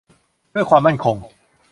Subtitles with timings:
[0.53, 1.15] ด้วยความมั่นคง